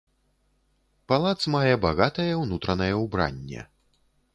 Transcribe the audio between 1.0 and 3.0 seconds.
Палац мае багатае ўнутранае